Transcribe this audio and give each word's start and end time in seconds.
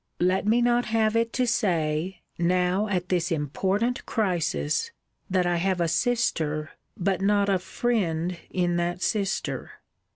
Let 0.19 0.47
me 0.47 0.63
not 0.63 0.85
have 0.85 1.15
it 1.15 1.31
to 1.33 1.45
say, 1.45 2.21
now 2.39 2.87
at 2.87 3.09
this 3.09 3.31
important 3.31 4.03
crisis! 4.07 4.89
that 5.29 5.45
I 5.45 5.57
have 5.57 5.79
a 5.79 5.87
sister, 5.87 6.71
but 6.97 7.21
not 7.21 7.49
a 7.49 7.59
friend 7.59 8.35
in 8.49 8.77
that 8.77 9.03
sister. 9.03 9.73